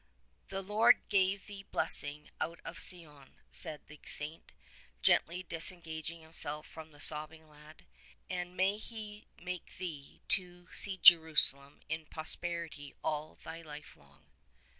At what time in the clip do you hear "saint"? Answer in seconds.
4.03-4.51